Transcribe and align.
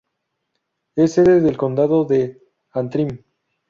Es 0.95 1.13
sede 1.13 1.41
del 1.41 1.57
condado 1.57 2.05
de 2.05 2.41
Antrim. 2.71 3.23